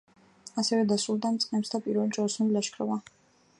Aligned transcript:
ასე 0.61 0.79
დასრულდა 0.91 1.31
მწყემსთა 1.35 1.83
პირველი 1.89 2.13
ჯვაროსნული 2.17 2.57
ლაშქრობა. 2.59 3.01